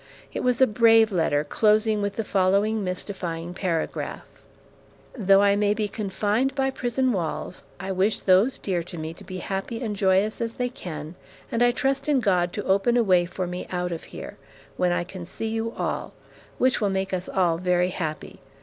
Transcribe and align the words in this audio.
It 0.33 0.39
was 0.39 0.59
a 0.59 0.65
brave 0.65 1.11
letter, 1.11 1.43
closing 1.43 2.01
with 2.01 2.15
the 2.15 2.23
following 2.23 2.83
mystifying 2.83 3.53
paragraph: 3.53 4.23
Though 5.15 5.43
I 5.43 5.55
may 5.55 5.75
be 5.75 5.87
confined 5.87 6.55
by 6.55 6.71
prison 6.71 7.11
walls, 7.13 7.61
I 7.79 7.91
wish 7.91 8.21
those 8.21 8.57
dear 8.57 8.81
to 8.81 8.97
me 8.97 9.13
to 9.13 9.23
be 9.23 9.37
happy 9.37 9.79
and 9.79 9.95
joyous 9.95 10.41
as 10.41 10.53
they 10.55 10.69
can, 10.69 11.13
and 11.51 11.61
I 11.61 11.69
trust 11.69 12.09
in 12.09 12.19
God 12.19 12.51
to 12.53 12.63
open 12.65 12.97
a 12.97 13.03
way 13.03 13.27
for 13.27 13.45
me 13.45 13.67
out 13.69 13.91
of 13.91 14.05
here, 14.05 14.37
when 14.75 14.91
I 14.91 15.03
can 15.03 15.23
see 15.23 15.49
you 15.49 15.71
all; 15.77 16.13
which 16.57 16.81
will 16.81 16.89
make 16.89 17.13
us 17.13 17.29
all 17.29 17.59
very 17.59 17.89
happy. 17.89 18.39